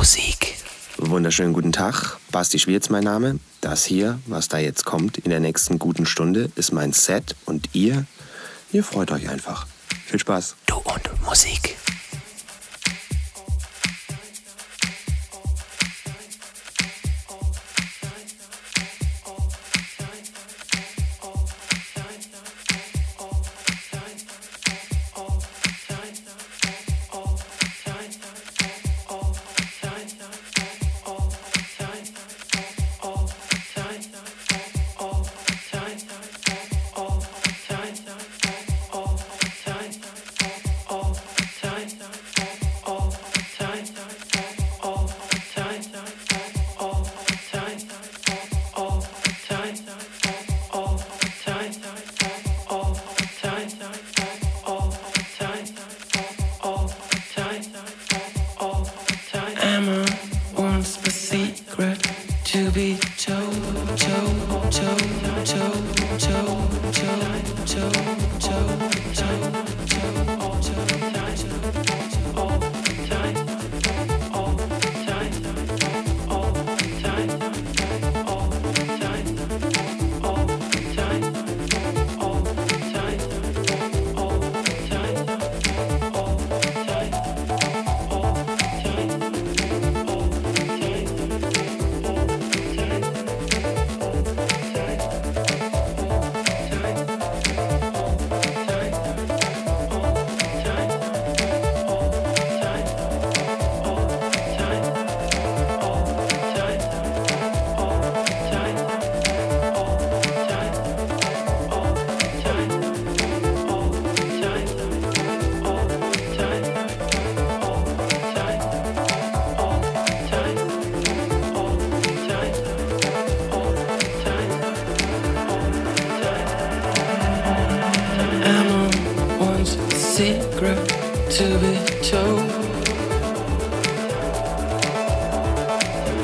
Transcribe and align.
Musik. 0.00 0.54
Wunderschönen 0.96 1.52
guten 1.52 1.72
Tag, 1.72 2.16
Basti 2.32 2.58
Schwierz 2.58 2.88
mein 2.88 3.04
Name. 3.04 3.38
Das 3.60 3.84
hier, 3.84 4.18
was 4.24 4.48
da 4.48 4.56
jetzt 4.56 4.86
kommt 4.86 5.18
in 5.18 5.28
der 5.28 5.40
nächsten 5.40 5.78
guten 5.78 6.06
Stunde, 6.06 6.50
ist 6.56 6.72
mein 6.72 6.94
Set 6.94 7.36
und 7.44 7.68
ihr, 7.74 8.06
ihr 8.72 8.82
freut 8.82 9.10
euch 9.10 9.28
einfach. 9.28 9.66
Viel 10.06 10.18
Spaß. 10.18 10.56
Du 10.64 10.76
und 10.76 11.22
Musik. 11.26 11.76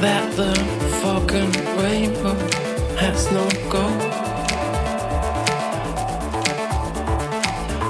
that 0.00 0.34
the 0.34 0.52
fucking 1.00 1.52
rainbow 1.80 2.34
has 2.96 3.30
no 3.30 3.48
goal, 3.70 4.00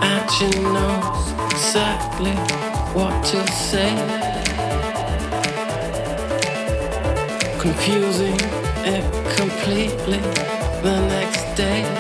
And 0.02 0.30
she 0.30 0.50
knows 0.60 1.32
exactly 1.52 2.32
what 2.92 3.24
to 3.24 3.46
say. 3.52 3.92
Confusing 7.58 8.38
it 8.84 9.04
completely 9.36 10.18
the 10.82 11.00
next 11.08 11.56
day. 11.56 11.95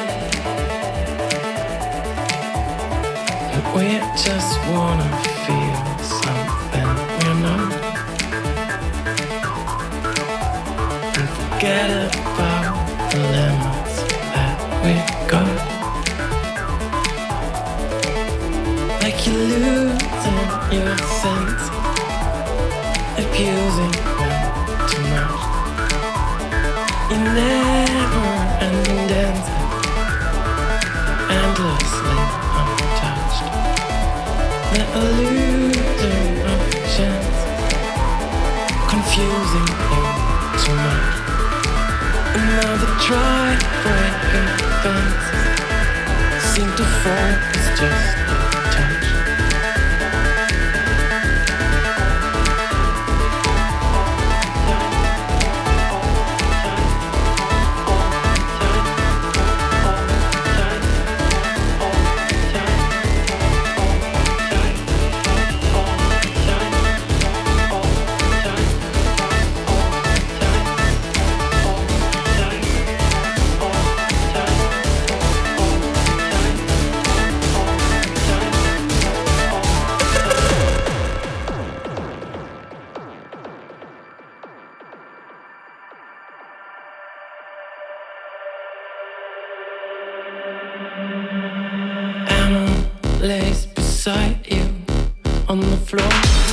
on 95.62 95.70
the 95.70 95.76
floor. 95.76 96.45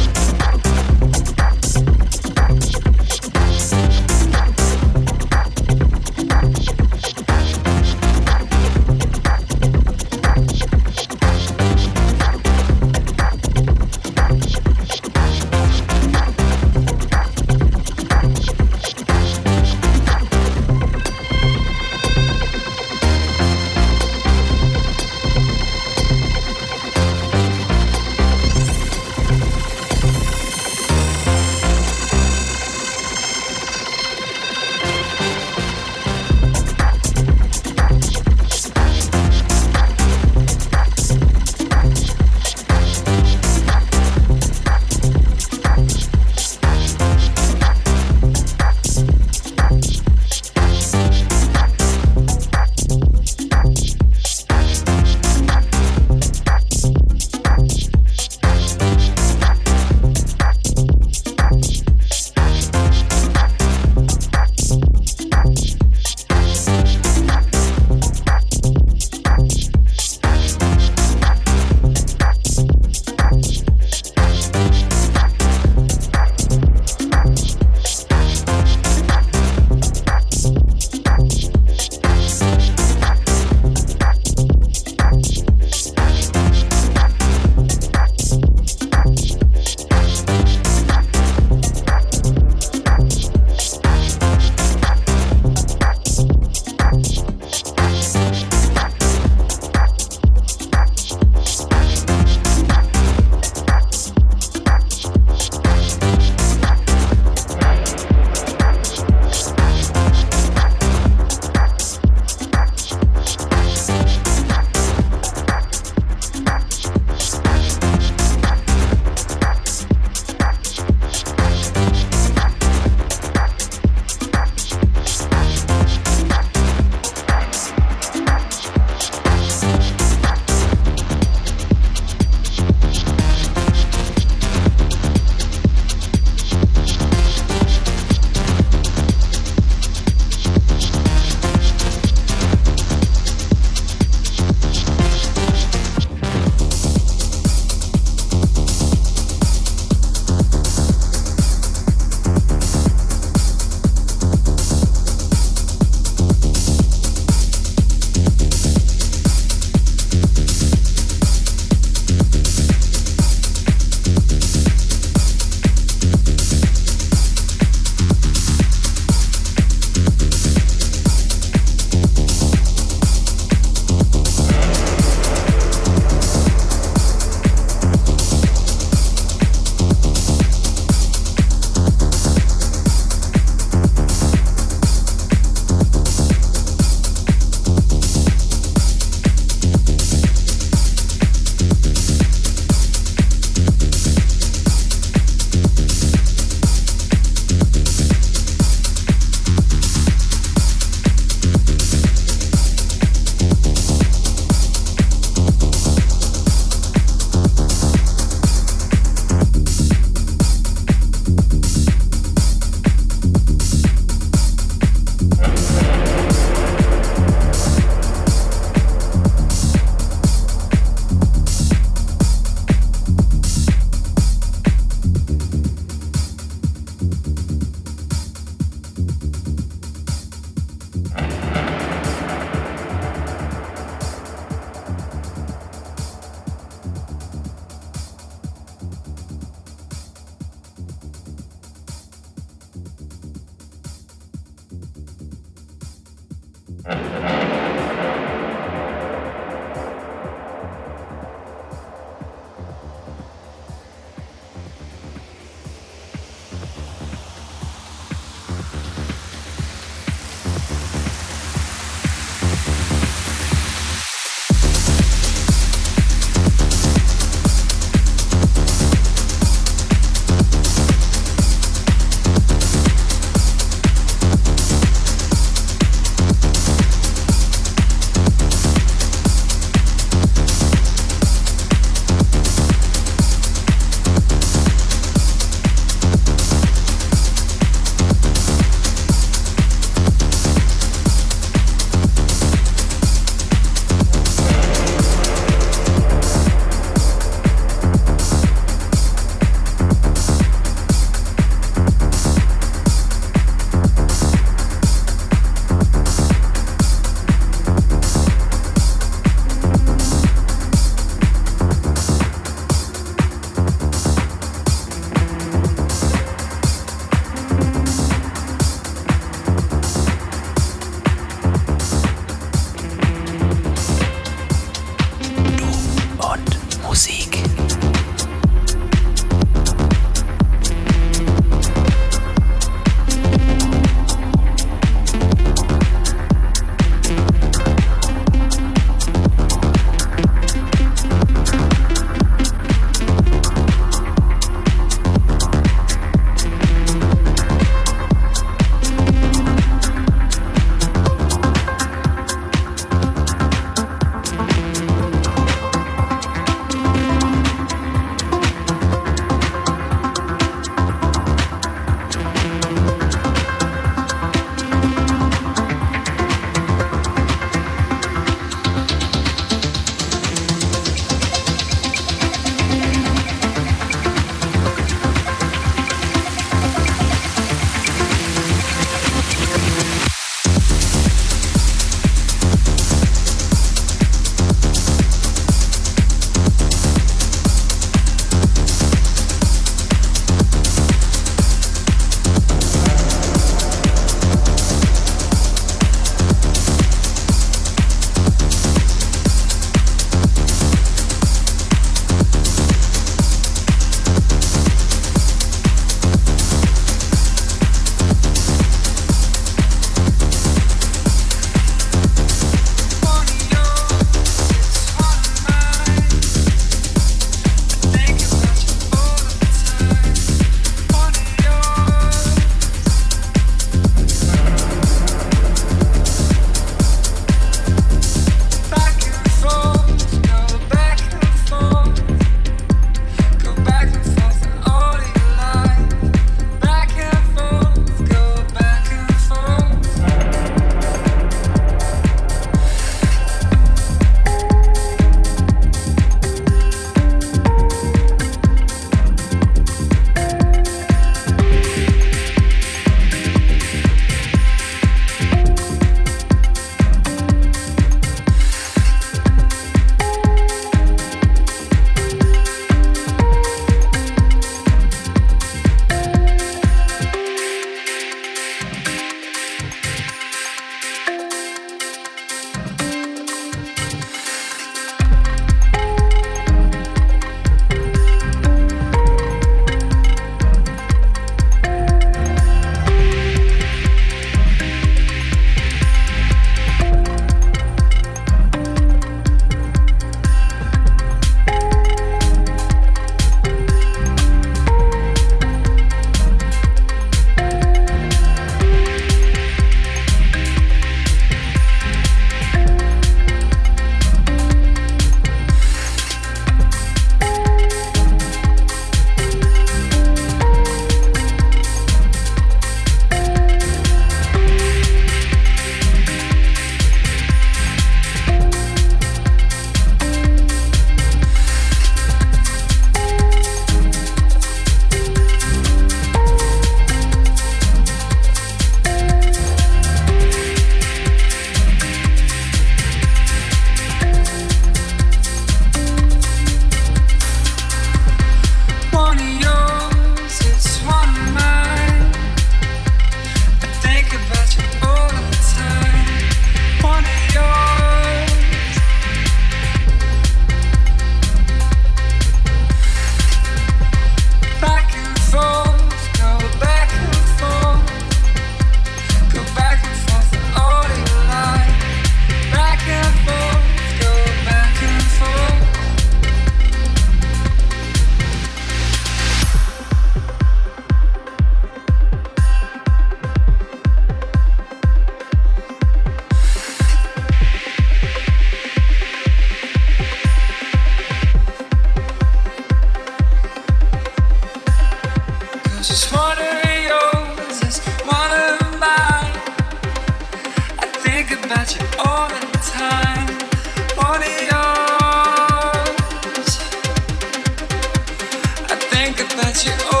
think 599.03 599.19
about 599.33 599.65
you 599.65 600.00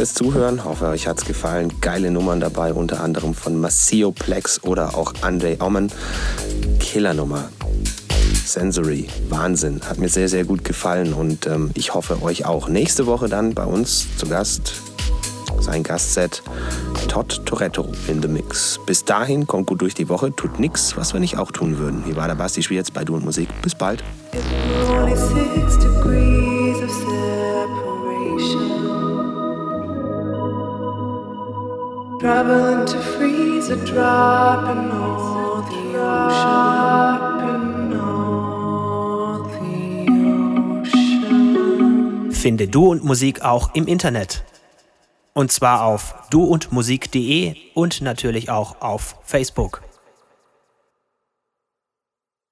fürs 0.00 0.14
Zuhören. 0.14 0.64
Hoffe, 0.64 0.86
euch 0.86 1.06
hat's 1.06 1.26
gefallen. 1.26 1.70
Geile 1.82 2.10
Nummern 2.10 2.40
dabei, 2.40 2.72
unter 2.72 3.02
anderem 3.02 3.34
von 3.34 3.60
Maceo 3.60 4.12
Plex 4.12 4.64
oder 4.64 4.96
auch 4.96 5.12
Andre 5.20 5.58
Omen. 5.60 5.92
Killernummer. 6.78 7.50
Sensory. 8.46 9.08
Wahnsinn. 9.28 9.82
Hat 9.86 9.98
mir 9.98 10.08
sehr, 10.08 10.30
sehr 10.30 10.44
gut 10.44 10.64
gefallen 10.64 11.12
und 11.12 11.46
ähm, 11.46 11.70
ich 11.74 11.92
hoffe 11.92 12.22
euch 12.22 12.46
auch. 12.46 12.66
Nächste 12.70 13.04
Woche 13.04 13.28
dann 13.28 13.52
bei 13.52 13.66
uns 13.66 14.06
zu 14.16 14.26
Gast 14.26 14.72
sein 15.60 15.82
Gastset 15.82 16.42
Todd 17.08 17.44
Toretto 17.44 17.86
in 18.08 18.22
the 18.22 18.28
Mix. 18.28 18.80
Bis 18.86 19.04
dahin 19.04 19.46
kommt 19.46 19.66
gut 19.66 19.82
durch 19.82 19.92
die 19.92 20.08
Woche, 20.08 20.34
tut 20.34 20.58
nix, 20.58 20.96
was 20.96 21.12
wir 21.12 21.20
nicht 21.20 21.36
auch 21.36 21.52
tun 21.52 21.76
würden. 21.76 22.04
Hier 22.06 22.16
war 22.16 22.26
der 22.26 22.36
Basti 22.36 22.62
Schwierz 22.62 22.90
bei 22.90 23.04
Du 23.04 23.16
und 23.16 23.24
Musik. 23.26 23.50
Bis 23.60 23.74
bald. 23.74 24.02
Traveling 32.30 32.86
to 32.86 32.98
freeze 33.18 33.70
a 33.70 33.76
drop. 33.84 34.68
In 34.70 34.92
all 34.92 35.62
the 35.62 35.98
ocean. 35.98 36.70
Finde 42.30 42.68
Du 42.68 42.86
und 42.86 43.02
Musik 43.02 43.42
auch 43.42 43.74
im 43.74 43.88
Internet. 43.88 44.44
Und 45.34 45.50
zwar 45.50 45.82
auf 45.82 46.14
duundmusik.de 46.30 47.56
und 47.74 48.00
natürlich 48.00 48.48
auch 48.48 48.80
auf 48.80 49.16
Facebook. 49.24 49.82